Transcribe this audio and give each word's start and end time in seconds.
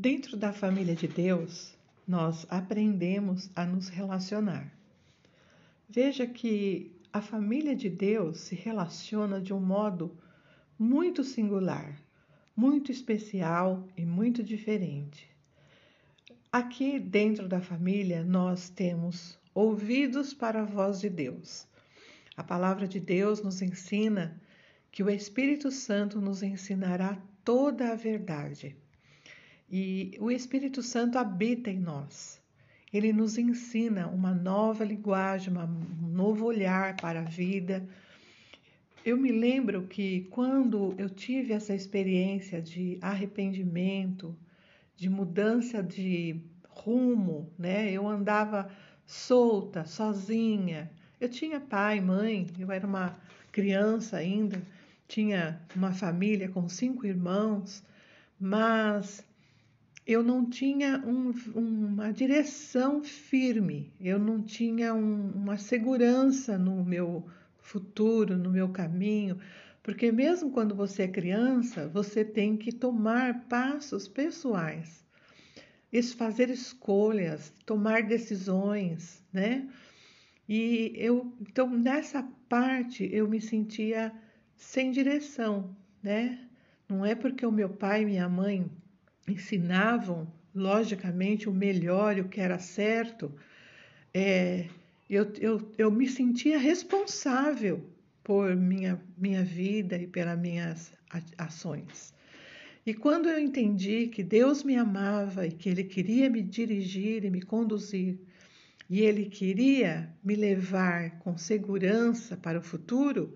Dentro 0.00 0.36
da 0.36 0.52
família 0.52 0.94
de 0.94 1.08
Deus, 1.08 1.76
nós 2.06 2.46
aprendemos 2.48 3.50
a 3.56 3.66
nos 3.66 3.88
relacionar. 3.88 4.72
Veja 5.88 6.24
que 6.24 6.96
a 7.12 7.20
família 7.20 7.74
de 7.74 7.90
Deus 7.90 8.38
se 8.38 8.54
relaciona 8.54 9.40
de 9.40 9.52
um 9.52 9.58
modo 9.58 10.16
muito 10.78 11.24
singular, 11.24 12.00
muito 12.54 12.92
especial 12.92 13.88
e 13.96 14.06
muito 14.06 14.40
diferente. 14.40 15.28
Aqui 16.52 17.00
dentro 17.00 17.48
da 17.48 17.60
família, 17.60 18.22
nós 18.22 18.70
temos 18.70 19.36
ouvidos 19.52 20.32
para 20.32 20.60
a 20.60 20.64
voz 20.64 21.00
de 21.00 21.10
Deus. 21.10 21.66
A 22.36 22.44
palavra 22.44 22.86
de 22.86 23.00
Deus 23.00 23.42
nos 23.42 23.60
ensina 23.60 24.40
que 24.92 25.02
o 25.02 25.10
Espírito 25.10 25.72
Santo 25.72 26.20
nos 26.20 26.40
ensinará 26.40 27.20
toda 27.44 27.90
a 27.90 27.96
verdade. 27.96 28.76
E 29.70 30.16
o 30.18 30.30
Espírito 30.30 30.82
Santo 30.82 31.18
habita 31.18 31.70
em 31.70 31.78
nós. 31.78 32.40
Ele 32.92 33.12
nos 33.12 33.36
ensina 33.36 34.06
uma 34.06 34.32
nova 34.32 34.82
linguagem, 34.82 35.52
um 35.52 36.06
novo 36.08 36.46
olhar 36.46 36.96
para 36.96 37.20
a 37.20 37.24
vida. 37.24 37.86
Eu 39.04 39.18
me 39.18 39.30
lembro 39.30 39.82
que 39.86 40.22
quando 40.30 40.94
eu 40.96 41.10
tive 41.10 41.52
essa 41.52 41.74
experiência 41.74 42.62
de 42.62 42.98
arrependimento, 43.02 44.34
de 44.96 45.10
mudança 45.10 45.82
de 45.82 46.40
rumo, 46.68 47.52
né? 47.58 47.90
Eu 47.92 48.08
andava 48.08 48.70
solta, 49.04 49.84
sozinha. 49.84 50.90
Eu 51.20 51.28
tinha 51.28 51.60
pai, 51.60 52.00
mãe, 52.00 52.46
eu 52.58 52.72
era 52.72 52.86
uma 52.86 53.18
criança 53.52 54.16
ainda, 54.16 54.62
tinha 55.06 55.60
uma 55.74 55.92
família 55.92 56.48
com 56.48 56.68
cinco 56.68 57.04
irmãos, 57.04 57.82
mas 58.38 59.24
eu 60.08 60.22
não 60.22 60.48
tinha 60.48 61.04
um, 61.06 61.34
uma 61.54 62.10
direção 62.10 63.04
firme, 63.04 63.92
eu 64.00 64.18
não 64.18 64.42
tinha 64.42 64.94
um, 64.94 65.32
uma 65.32 65.58
segurança 65.58 66.56
no 66.56 66.82
meu 66.82 67.26
futuro, 67.58 68.34
no 68.34 68.50
meu 68.50 68.70
caminho, 68.70 69.38
porque 69.82 70.10
mesmo 70.10 70.50
quando 70.50 70.74
você 70.74 71.02
é 71.02 71.08
criança, 71.08 71.86
você 71.88 72.24
tem 72.24 72.56
que 72.56 72.72
tomar 72.72 73.46
passos 73.48 74.08
pessoais, 74.08 75.04
fazer 76.16 76.48
escolhas, 76.48 77.52
tomar 77.66 78.02
decisões, 78.02 79.22
né? 79.30 79.68
E 80.48 80.94
eu, 80.96 81.36
então 81.38 81.68
nessa 81.68 82.22
parte 82.48 83.06
eu 83.12 83.28
me 83.28 83.42
sentia 83.42 84.10
sem 84.56 84.90
direção, 84.90 85.76
né? 86.02 86.48
Não 86.88 87.04
é 87.04 87.14
porque 87.14 87.44
o 87.44 87.52
meu 87.52 87.68
pai 87.68 88.02
e 88.02 88.06
minha 88.06 88.28
mãe 88.28 88.70
ensinavam, 89.32 90.32
logicamente, 90.54 91.48
o 91.48 91.52
melhor 91.52 92.16
e 92.16 92.20
o 92.20 92.28
que 92.28 92.40
era 92.40 92.58
certo, 92.58 93.32
é, 94.12 94.66
eu, 95.08 95.32
eu, 95.40 95.72
eu 95.78 95.90
me 95.90 96.08
sentia 96.08 96.58
responsável 96.58 97.84
por 98.22 98.54
minha, 98.54 99.00
minha 99.16 99.42
vida 99.42 99.96
e 99.96 100.06
pelas 100.06 100.38
minhas 100.38 100.92
ações. 101.36 102.12
E 102.84 102.94
quando 102.94 103.28
eu 103.28 103.38
entendi 103.38 104.08
que 104.08 104.22
Deus 104.22 104.62
me 104.62 104.76
amava 104.76 105.46
e 105.46 105.52
que 105.52 105.68
Ele 105.68 105.84
queria 105.84 106.30
me 106.30 106.42
dirigir 106.42 107.24
e 107.24 107.30
me 107.30 107.42
conduzir, 107.42 108.18
e 108.88 109.00
Ele 109.00 109.26
queria 109.26 110.08
me 110.24 110.34
levar 110.34 111.18
com 111.18 111.36
segurança 111.36 112.36
para 112.36 112.58
o 112.58 112.62
futuro, 112.62 113.34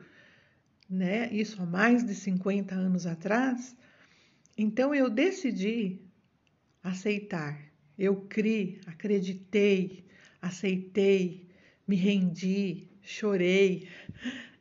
né? 0.89 1.31
Isso 1.33 1.63
há 1.63 1.67
mais 1.67 2.05
de 2.05 2.15
50 2.15 2.75
anos 2.75 3.07
atrás, 3.07 3.77
então 4.57 4.95
eu 4.95 5.09
decidi 5.09 6.01
aceitar. 6.83 7.59
Eu 7.99 8.17
criei, 8.23 8.81
acreditei, 8.87 10.05
aceitei, 10.41 11.49
me 11.87 11.97
rendi, 11.97 12.89
chorei, 13.03 13.89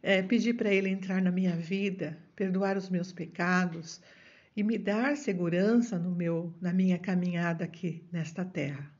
é, 0.03 0.21
pedi 0.21 0.53
para 0.53 0.73
Ele 0.73 0.89
entrar 0.89 1.21
na 1.21 1.31
minha 1.31 1.55
vida, 1.55 2.17
perdoar 2.35 2.77
os 2.77 2.89
meus 2.89 3.11
pecados 3.11 4.01
e 4.55 4.63
me 4.63 4.77
dar 4.77 5.15
segurança 5.15 5.97
no 5.97 6.11
meu, 6.11 6.53
na 6.61 6.73
minha 6.73 6.99
caminhada 6.99 7.63
aqui 7.63 8.03
nesta 8.11 8.43
terra. 8.43 8.91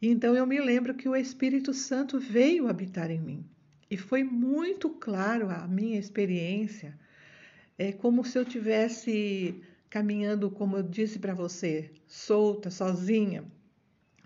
Então 0.00 0.34
eu 0.34 0.46
me 0.46 0.60
lembro 0.60 0.94
que 0.94 1.08
o 1.08 1.16
Espírito 1.16 1.72
Santo 1.72 2.18
veio 2.18 2.68
habitar 2.68 3.10
em 3.10 3.20
mim 3.20 3.46
e 3.90 3.96
foi 3.96 4.24
muito 4.24 4.90
claro 4.90 5.48
a 5.48 5.66
minha 5.66 5.98
experiência, 5.98 6.98
é 7.78 7.92
como 7.92 8.24
se 8.24 8.38
eu 8.38 8.44
tivesse 8.44 9.62
caminhando, 9.96 10.50
como 10.50 10.76
eu 10.76 10.82
disse 10.82 11.18
para 11.18 11.32
você, 11.32 11.90
solta, 12.06 12.70
sozinha. 12.70 13.42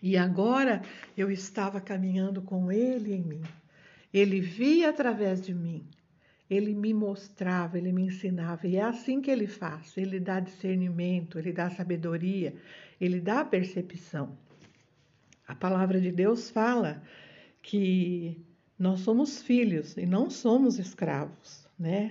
E 0.03 0.17
agora 0.17 0.83
eu 1.17 1.31
estava 1.31 1.81
caminhando 1.81 2.43
com 2.43 2.73
Ele 2.73 3.15
em 3.15 3.23
mim. 3.23 3.43
Ele 4.13 4.41
via 4.41 4.91
através 4.91 5.41
de 5.41 5.55
mim. 5.55 5.87
Ele 6.51 6.75
me 6.75 6.93
mostrava, 6.93 7.79
ele 7.79 7.93
me 7.93 8.03
ensinava. 8.03 8.67
E 8.67 8.75
é 8.75 8.83
assim 8.83 9.21
que 9.21 9.31
ele 9.31 9.47
faz. 9.47 9.97
Ele 9.97 10.19
dá 10.19 10.41
discernimento, 10.41 11.39
ele 11.39 11.53
dá 11.53 11.71
sabedoria, 11.71 12.53
ele 13.01 13.21
dá 13.21 13.45
percepção. 13.45 14.37
A 15.47 15.55
palavra 15.55 16.01
de 16.01 16.11
Deus 16.11 16.51
fala 16.51 17.01
que 17.63 18.45
nós 18.77 18.99
somos 19.01 19.41
filhos 19.41 19.97
e 19.97 20.05
não 20.05 20.29
somos 20.29 20.81
escravos, 20.81 21.65
né? 21.79 22.11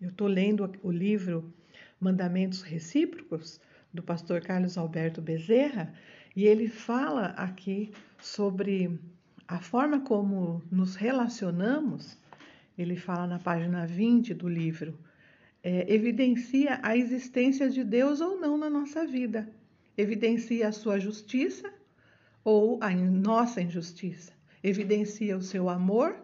Eu 0.00 0.08
estou 0.08 0.26
lendo 0.26 0.68
o 0.82 0.90
livro 0.90 1.54
Mandamentos 2.02 2.62
Recíprocos, 2.62 3.60
do 3.94 4.02
pastor 4.02 4.40
Carlos 4.40 4.76
Alberto 4.76 5.22
Bezerra, 5.22 5.94
e 6.34 6.44
ele 6.46 6.66
fala 6.66 7.26
aqui 7.36 7.92
sobre 8.18 8.98
a 9.46 9.60
forma 9.60 10.00
como 10.00 10.60
nos 10.68 10.96
relacionamos. 10.96 12.18
Ele 12.76 12.96
fala 12.96 13.28
na 13.28 13.38
página 13.38 13.86
20 13.86 14.34
do 14.34 14.48
livro, 14.48 14.98
é, 15.62 15.94
evidencia 15.94 16.80
a 16.82 16.96
existência 16.96 17.70
de 17.70 17.84
Deus 17.84 18.20
ou 18.20 18.40
não 18.40 18.58
na 18.58 18.68
nossa 18.68 19.06
vida, 19.06 19.48
evidencia 19.96 20.66
a 20.66 20.72
sua 20.72 20.98
justiça 20.98 21.72
ou 22.42 22.82
a 22.82 22.90
nossa 22.90 23.62
injustiça, 23.62 24.32
evidencia 24.60 25.36
o 25.36 25.42
seu 25.42 25.68
amor 25.68 26.16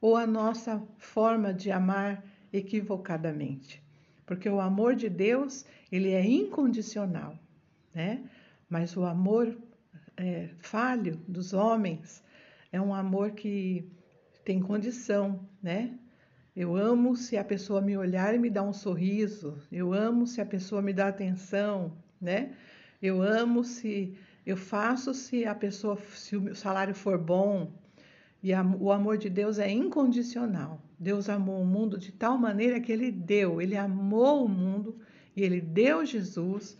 ou 0.00 0.16
a 0.16 0.26
nossa 0.26 0.82
forma 0.96 1.52
de 1.52 1.70
amar 1.70 2.24
equivocadamente 2.50 3.86
porque 4.28 4.48
o 4.48 4.60
amor 4.60 4.94
de 4.94 5.08
Deus 5.08 5.64
ele 5.90 6.10
é 6.10 6.24
incondicional, 6.24 7.36
né? 7.94 8.22
Mas 8.68 8.94
o 8.94 9.04
amor 9.04 9.56
é, 10.18 10.50
falho 10.58 11.16
dos 11.26 11.54
homens 11.54 12.22
é 12.70 12.78
um 12.78 12.94
amor 12.94 13.30
que 13.30 13.90
tem 14.44 14.60
condição, 14.60 15.40
né? 15.62 15.98
Eu 16.54 16.76
amo 16.76 17.16
se 17.16 17.38
a 17.38 17.44
pessoa 17.44 17.80
me 17.80 17.96
olhar 17.96 18.34
e 18.34 18.38
me 18.38 18.50
dar 18.50 18.64
um 18.64 18.72
sorriso. 18.72 19.56
Eu 19.72 19.94
amo 19.94 20.26
se 20.26 20.40
a 20.42 20.46
pessoa 20.46 20.82
me 20.82 20.92
dá 20.92 21.08
atenção, 21.08 21.96
né? 22.20 22.54
Eu 23.00 23.22
amo 23.22 23.64
se 23.64 24.14
eu 24.44 24.56
faço 24.56 25.14
se 25.14 25.46
a 25.46 25.54
pessoa 25.54 25.96
se 26.14 26.36
o 26.36 26.54
salário 26.54 26.94
for 26.94 27.16
bom. 27.16 27.72
E 28.42 28.52
a, 28.52 28.62
o 28.62 28.92
amor 28.92 29.18
de 29.18 29.28
Deus 29.28 29.58
é 29.58 29.70
incondicional. 29.70 30.80
Deus 30.98 31.28
amou 31.28 31.60
o 31.60 31.66
mundo 31.66 31.98
de 31.98 32.12
tal 32.12 32.38
maneira 32.38 32.80
que 32.80 32.92
ele 32.92 33.10
deu, 33.10 33.60
ele 33.60 33.76
amou 33.76 34.44
o 34.44 34.48
mundo 34.48 34.96
e 35.36 35.42
ele 35.42 35.60
deu 35.60 36.04
Jesus, 36.04 36.76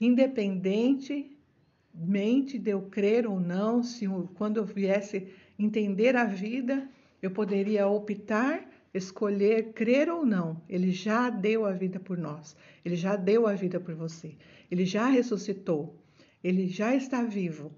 independentemente 0.00 2.58
de 2.58 2.70
eu 2.70 2.82
crer 2.82 3.26
ou 3.26 3.40
não, 3.40 3.82
se 3.82 4.06
quando 4.34 4.58
eu 4.58 4.64
viesse 4.64 5.28
entender 5.58 6.16
a 6.16 6.24
vida, 6.24 6.88
eu 7.22 7.30
poderia 7.30 7.88
optar, 7.88 8.68
escolher 8.92 9.72
crer 9.72 10.10
ou 10.10 10.26
não. 10.26 10.60
Ele 10.68 10.90
já 10.90 11.30
deu 11.30 11.64
a 11.64 11.72
vida 11.72 11.98
por 11.98 12.18
nós, 12.18 12.54
ele 12.84 12.96
já 12.96 13.16
deu 13.16 13.46
a 13.46 13.54
vida 13.54 13.80
por 13.80 13.94
você, 13.94 14.34
ele 14.70 14.84
já 14.84 15.08
ressuscitou, 15.08 15.96
ele 16.44 16.68
já 16.68 16.94
está 16.94 17.22
vivo 17.22 17.72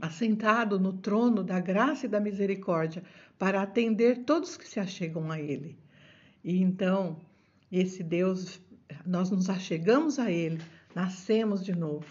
assentado 0.00 0.78
no 0.78 0.92
trono 0.92 1.42
da 1.42 1.60
graça 1.60 2.06
e 2.06 2.08
da 2.08 2.20
misericórdia, 2.20 3.02
para 3.38 3.62
atender 3.62 4.24
todos 4.24 4.56
que 4.56 4.68
se 4.68 4.80
achegam 4.80 5.30
a 5.30 5.40
Ele. 5.40 5.78
E 6.42 6.60
então, 6.60 7.16
esse 7.70 8.02
Deus, 8.02 8.60
nós 9.04 9.30
nos 9.30 9.50
achegamos 9.50 10.18
a 10.18 10.30
Ele, 10.30 10.60
nascemos 10.94 11.64
de 11.64 11.74
novo, 11.74 12.06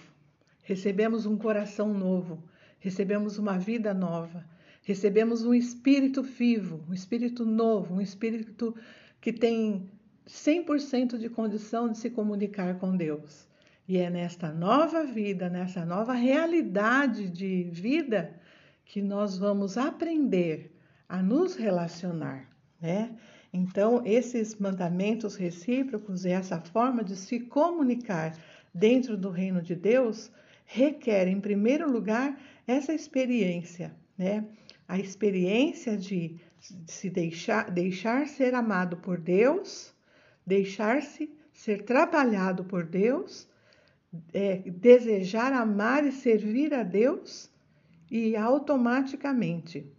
recebemos 0.63 1.25
um 1.25 1.37
coração 1.37 1.93
novo, 1.93 2.43
recebemos 2.79 3.37
uma 3.37 3.57
vida 3.57 3.93
nova, 3.93 4.45
recebemos 4.83 5.43
um 5.43 5.53
espírito 5.53 6.21
vivo, 6.21 6.83
um 6.89 6.93
espírito 6.93 7.45
novo, 7.45 7.95
um 7.95 8.01
espírito 8.01 8.75
que 9.19 9.33
tem 9.33 9.89
100% 10.27 11.17
de 11.17 11.29
condição 11.29 11.89
de 11.89 11.97
se 11.97 12.09
comunicar 12.09 12.77
com 12.77 12.95
Deus. 12.95 13.46
E 13.87 13.97
é 13.97 14.09
nesta 14.09 14.51
nova 14.51 15.05
vida, 15.05 15.49
nessa 15.49 15.85
nova 15.85 16.11
realidade 16.11 17.29
de 17.29 17.63
vida, 17.71 18.37
que 18.83 19.01
nós 19.01 19.37
vamos 19.37 19.77
aprender 19.77 20.75
a 21.07 21.23
nos 21.23 21.55
relacionar, 21.55 22.49
né? 22.81 23.15
Então, 23.53 24.01
esses 24.05 24.55
mandamentos 24.59 25.35
recíprocos 25.35 26.25
e 26.25 26.29
essa 26.29 26.59
forma 26.59 27.01
de 27.01 27.15
se 27.15 27.39
comunicar 27.39 28.37
dentro 28.73 29.15
do 29.15 29.29
reino 29.29 29.61
de 29.61 29.73
Deus 29.73 30.29
requer, 30.65 31.29
em 31.29 31.39
primeiro 31.39 31.89
lugar, 31.89 32.37
essa 32.67 32.93
experiência, 32.93 33.95
né? 34.17 34.45
A 34.85 34.99
experiência 34.99 35.97
de 35.97 36.35
se 36.85 37.09
deixar, 37.09 37.71
deixar 37.71 38.27
ser 38.27 38.53
amado 38.53 38.97
por 38.97 39.17
Deus, 39.17 39.93
deixar-se 40.45 41.31
ser 41.53 41.83
trabalhado 41.83 42.65
por 42.65 42.85
Deus, 42.85 43.47
é, 44.33 44.57
desejar 44.57 45.53
amar 45.53 46.05
e 46.05 46.11
servir 46.11 46.73
a 46.73 46.83
Deus 46.83 47.49
e 48.09 48.35
automaticamente 48.35 49.91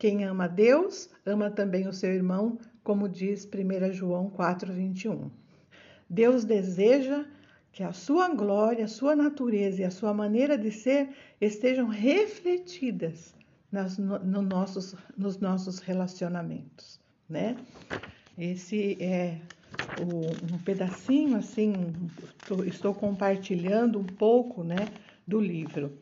quem 0.00 0.24
ama 0.24 0.48
Deus 0.48 1.10
ama 1.26 1.50
também 1.50 1.86
o 1.86 1.92
seu 1.92 2.10
irmão, 2.10 2.58
como 2.82 3.06
diz 3.06 3.44
1 3.44 3.92
João 3.92 4.30
4:21. 4.30 5.30
Deus 6.08 6.42
deseja 6.42 7.26
que 7.70 7.82
a 7.82 7.92
sua 7.92 8.34
glória, 8.34 8.86
a 8.86 8.88
sua 8.88 9.14
natureza 9.14 9.82
e 9.82 9.84
a 9.84 9.90
sua 9.90 10.14
maneira 10.14 10.56
de 10.56 10.72
ser 10.72 11.10
estejam 11.38 11.86
refletidas 11.86 13.34
nas, 13.70 13.98
no 13.98 14.40
nossos, 14.40 14.96
nos 15.18 15.38
nossos 15.38 15.80
relacionamentos, 15.80 16.98
né? 17.28 17.56
Esse 18.38 18.96
é 19.02 19.38
um 20.02 20.58
pedacinho 20.58 21.36
assim, 21.36 21.72
estou 22.66 22.94
compartilhando 22.94 23.98
um 23.98 24.04
pouco, 24.04 24.62
né, 24.64 24.88
do 25.26 25.40
livro. 25.40 25.98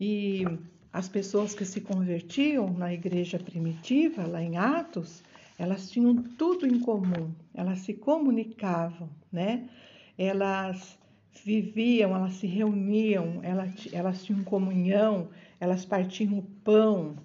E 0.00 0.46
as 0.92 1.08
pessoas 1.08 1.54
que 1.54 1.64
se 1.64 1.80
convertiam 1.80 2.72
na 2.72 2.92
igreja 2.92 3.38
primitiva, 3.38 4.26
lá 4.26 4.42
em 4.42 4.56
Atos, 4.56 5.22
elas 5.58 5.90
tinham 5.90 6.16
tudo 6.16 6.66
em 6.66 6.80
comum, 6.80 7.32
elas 7.54 7.80
se 7.80 7.94
comunicavam, 7.94 9.10
né? 9.30 9.68
Elas 10.16 10.98
viviam, 11.44 12.14
elas 12.16 12.34
se 12.34 12.46
reuniam, 12.46 13.40
elas, 13.42 13.88
elas 13.92 14.24
tinham 14.24 14.42
comunhão, 14.42 15.28
elas 15.60 15.84
partiam 15.84 16.38
o 16.38 16.42
pão, 16.42 17.16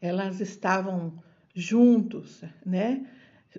elas 0.00 0.40
estavam 0.40 1.12
juntos, 1.54 2.42
né? 2.64 3.06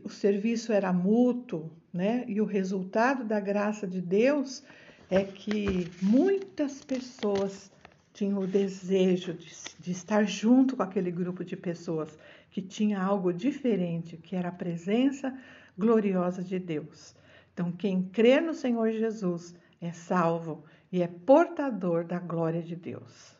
O 0.03 0.09
serviço 0.09 0.71
era 0.71 0.91
mútuo, 0.93 1.69
né? 1.91 2.23
E 2.27 2.41
o 2.41 2.45
resultado 2.45 3.23
da 3.23 3.39
graça 3.39 3.85
de 3.85 4.01
Deus 4.01 4.63
é 5.09 5.23
que 5.23 5.91
muitas 6.01 6.83
pessoas 6.83 7.71
tinham 8.13 8.39
o 8.39 8.47
desejo 8.47 9.33
de, 9.33 9.51
de 9.79 9.91
estar 9.91 10.23
junto 10.23 10.77
com 10.77 10.83
aquele 10.83 11.11
grupo 11.11 11.43
de 11.43 11.57
pessoas 11.57 12.17
que 12.49 12.61
tinha 12.61 13.01
algo 13.01 13.33
diferente, 13.33 14.17
que 14.17 14.35
era 14.35 14.49
a 14.49 14.51
presença 14.51 15.37
gloriosa 15.77 16.43
de 16.43 16.59
Deus. 16.59 17.15
Então, 17.53 17.71
quem 17.71 18.03
crê 18.03 18.39
no 18.39 18.53
Senhor 18.53 18.91
Jesus 18.91 19.55
é 19.81 19.91
salvo 19.91 20.63
e 20.91 21.01
é 21.01 21.07
portador 21.07 22.03
da 22.03 22.19
glória 22.19 22.61
de 22.61 22.75
Deus. 22.75 23.35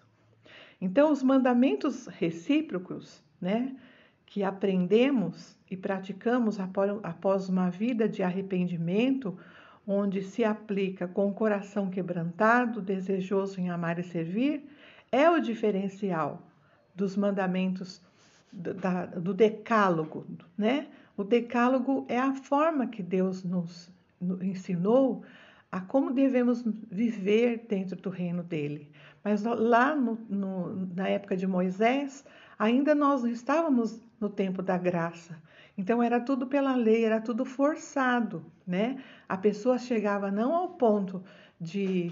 Então, 0.81 1.11
os 1.11 1.23
mandamentos 1.23 2.07
recíprocos, 2.07 3.23
né, 3.39 3.75
que 4.33 4.43
aprendemos 4.43 5.55
e 5.69 5.77
praticamos 5.77 6.57
após 7.03 7.47
uma 7.47 7.69
vida 7.69 8.09
de 8.09 8.23
arrependimento, 8.23 9.37
onde 9.85 10.23
se 10.23 10.43
aplica 10.43 11.07
com 11.07 11.29
o 11.29 11.33
coração 11.35 11.87
quebrantado, 11.87 12.81
desejoso 12.81 13.61
em 13.61 13.69
amar 13.69 13.99
e 13.99 14.03
servir, 14.03 14.67
é 15.11 15.29
o 15.29 15.39
diferencial 15.39 16.41
dos 16.95 17.15
mandamentos 17.15 18.01
do, 18.51 19.35
decálogo, 19.35 20.25
né? 20.57 20.87
O 21.15 21.23
decálogo 21.23 22.03
é 22.09 22.17
a 22.17 22.33
forma 22.33 22.87
que 22.87 23.03
Deus 23.03 23.43
nos 23.43 23.91
ensinou 24.41 25.23
a 25.71 25.79
como 25.79 26.09
devemos 26.09 26.63
viver 26.89 27.67
dentro 27.69 27.95
do 27.97 28.09
reino 28.09 28.41
dele. 28.41 28.89
Mas 29.23 29.43
lá 29.43 29.95
no, 29.95 30.15
no, 30.27 30.87
na 30.95 31.07
época 31.07 31.37
de 31.37 31.45
Moisés, 31.45 32.25
ainda 32.57 32.95
nós 32.95 33.21
não 33.21 33.29
estávamos 33.29 34.01
no 34.23 34.29
tempo 34.29 34.61
da 34.61 34.77
graça. 34.77 35.41
Então 35.77 36.01
era 36.01 36.19
tudo 36.19 36.47
pela 36.47 36.75
lei, 36.75 37.05
era 37.05 37.21
tudo 37.21 37.45
forçado, 37.45 38.45
né? 38.65 38.97
A 39.27 39.37
pessoa 39.37 39.77
chegava 39.77 40.31
não 40.31 40.53
ao 40.53 40.69
ponto 40.69 41.23
de 41.59 42.11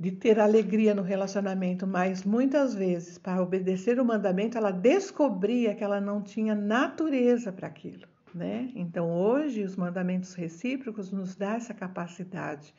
de 0.00 0.12
ter 0.12 0.38
alegria 0.38 0.94
no 0.94 1.02
relacionamento, 1.02 1.84
mas 1.84 2.22
muitas 2.22 2.72
vezes, 2.72 3.18
para 3.18 3.42
obedecer 3.42 3.98
o 3.98 4.04
mandamento, 4.04 4.56
ela 4.56 4.70
descobria 4.70 5.74
que 5.74 5.82
ela 5.82 6.00
não 6.00 6.22
tinha 6.22 6.54
natureza 6.54 7.50
para 7.50 7.66
aquilo 7.66 8.06
né? 8.34 8.70
Então 8.74 9.10
hoje 9.10 9.62
os 9.62 9.76
mandamentos 9.76 10.34
recíprocos 10.34 11.10
nos 11.10 11.34
dá 11.34 11.54
essa 11.54 11.74
capacidade. 11.74 12.74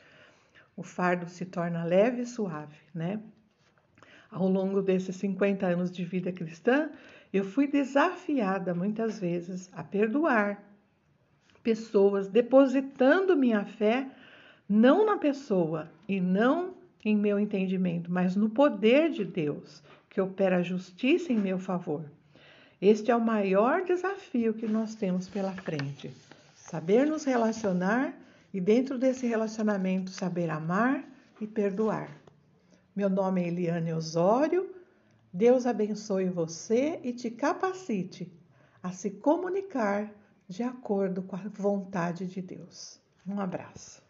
O 0.75 0.83
fardo 0.83 1.27
se 1.27 1.45
torna 1.45 1.83
leve 1.83 2.21
e 2.21 2.25
suave, 2.25 2.77
né? 2.93 3.19
Ao 4.31 4.47
longo 4.47 4.81
desses 4.81 5.15
50 5.15 5.65
anos 5.65 5.91
de 5.91 6.05
vida 6.05 6.31
cristã, 6.31 6.89
eu 7.31 7.43
fui 7.43 7.67
desafiada 7.67 8.73
muitas 8.73 9.19
vezes 9.19 9.69
a 9.73 9.83
perdoar 9.83 10.63
pessoas, 11.63 12.27
depositando 12.27 13.35
minha 13.35 13.63
fé 13.65 14.07
não 14.67 15.05
na 15.05 15.17
pessoa 15.17 15.91
e 16.07 16.19
não 16.21 16.73
em 17.03 17.15
meu 17.15 17.39
entendimento, 17.39 18.11
mas 18.11 18.35
no 18.35 18.49
poder 18.49 19.09
de 19.09 19.23
Deus, 19.23 19.81
que 20.09 20.19
opera 20.19 20.57
a 20.57 20.63
justiça 20.63 21.31
em 21.31 21.37
meu 21.37 21.57
favor. 21.57 22.03
Este 22.81 23.11
é 23.11 23.15
o 23.15 23.21
maior 23.21 23.83
desafio 23.83 24.53
que 24.53 24.67
nós 24.67 24.95
temos 24.95 25.27
pela 25.27 25.51
frente. 25.51 26.11
Saber 26.55 27.05
nos 27.05 27.23
relacionar 27.25 28.13
e, 28.53 28.61
dentro 28.61 28.97
desse 28.97 29.27
relacionamento, 29.27 30.11
saber 30.11 30.49
amar 30.49 31.03
e 31.41 31.47
perdoar. 31.47 32.09
Meu 32.95 33.09
nome 33.09 33.43
é 33.43 33.47
Eliane 33.47 33.93
Osório. 33.93 34.69
Deus 35.31 35.65
abençoe 35.65 36.27
você 36.29 36.99
e 37.03 37.13
te 37.13 37.29
capacite 37.29 38.31
a 38.81 38.91
se 38.91 39.11
comunicar 39.11 40.11
de 40.47 40.63
acordo 40.63 41.21
com 41.21 41.35
a 41.35 41.47
vontade 41.47 42.25
de 42.25 42.41
Deus. 42.41 42.99
Um 43.27 43.39
abraço. 43.39 44.01